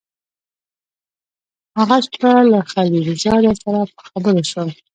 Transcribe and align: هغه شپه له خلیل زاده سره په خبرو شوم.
هغه 1.77 1.97
شپه 2.05 2.31
له 2.51 2.59
خلیل 2.71 3.07
زاده 3.23 3.53
سره 3.61 3.79
په 3.95 4.01
خبرو 4.09 4.41
شوم. 4.51 4.69